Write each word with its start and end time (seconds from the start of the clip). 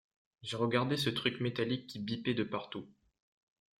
J’ai 0.41 0.57
regardé 0.57 0.97
ce 0.97 1.11
truc 1.11 1.39
métallique 1.41 1.85
qui 1.85 1.99
bipait 1.99 2.33
de 2.33 2.41
partout. 2.43 2.87